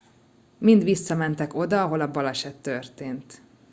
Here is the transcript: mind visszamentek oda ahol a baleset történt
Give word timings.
mind 0.57 0.83
visszamentek 0.83 1.53
oda 1.53 1.81
ahol 1.83 2.01
a 2.01 2.11
baleset 2.11 2.55
történt 2.55 3.41